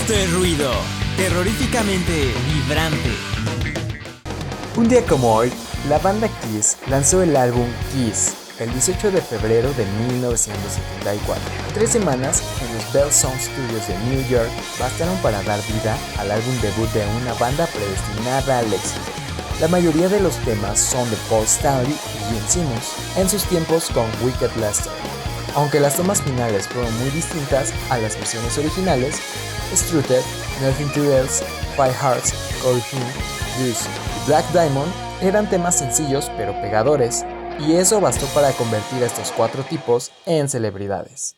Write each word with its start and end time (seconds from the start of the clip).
Esto 0.00 0.14
es 0.14 0.32
ruido, 0.32 0.70
terroríficamente 1.16 2.32
vibrante. 2.46 3.10
Un 4.76 4.88
día 4.88 5.04
como 5.04 5.34
hoy, 5.34 5.52
la 5.88 5.98
banda 5.98 6.28
Kiss 6.28 6.76
lanzó 6.88 7.20
el 7.20 7.36
álbum 7.36 7.66
Kiss 7.92 8.32
el 8.60 8.72
18 8.72 9.10
de 9.10 9.20
febrero 9.20 9.72
de 9.74 9.84
1974. 10.08 11.42
Tres 11.74 11.90
semanas 11.90 12.44
en 12.62 12.74
los 12.74 12.92
Bell 12.92 13.12
Sound 13.12 13.40
Studios 13.40 13.88
de 13.88 13.98
New 14.08 14.28
York 14.28 14.48
bastaron 14.78 15.16
para 15.18 15.42
dar 15.42 15.60
vida 15.66 15.98
al 16.18 16.30
álbum 16.30 16.54
debut 16.62 16.88
de 16.92 17.04
una 17.20 17.34
banda 17.34 17.66
predestinada 17.66 18.60
al 18.60 18.72
éxito. 18.72 19.00
La 19.60 19.66
mayoría 19.66 20.08
de 20.08 20.20
los 20.20 20.36
temas 20.44 20.78
son 20.78 21.10
de 21.10 21.16
Paul 21.28 21.44
Stanley 21.44 21.92
y 21.92 22.34
Gene 22.34 22.48
Simmons, 22.48 22.92
en 23.16 23.28
sus 23.28 23.42
tiempos 23.44 23.90
con 23.90 24.06
Wicked 24.22 24.52
Lester. 24.60 24.92
Aunque 25.54 25.80
las 25.80 25.96
tomas 25.96 26.22
finales 26.22 26.68
fueron 26.68 26.96
muy 26.98 27.10
distintas 27.10 27.72
a 27.90 27.98
las 27.98 28.16
versiones 28.16 28.56
originales, 28.58 29.16
Strutter, 29.74 30.22
Nothing 30.62 30.92
to 30.92 31.12
Else, 31.12 31.44
Five 31.76 31.94
Hearts, 31.94 32.34
Cold 32.62 32.82
Him, 32.92 33.02
Juice 33.58 33.88
y 33.88 34.26
Black 34.26 34.44
Diamond 34.52 34.92
eran 35.20 35.48
temas 35.48 35.78
sencillos 35.78 36.30
pero 36.36 36.52
pegadores, 36.60 37.24
y 37.58 37.74
eso 37.74 38.00
bastó 38.00 38.26
para 38.26 38.52
convertir 38.52 39.02
a 39.02 39.06
estos 39.06 39.32
cuatro 39.32 39.64
tipos 39.64 40.12
en 40.26 40.48
celebridades. 40.48 41.37